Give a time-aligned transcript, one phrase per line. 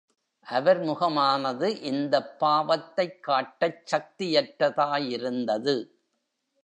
[0.45, 5.75] அவர் முகமானது இந்த பாவத்தைக் காட்டச் சக்தியற்றதாயிருந்தது.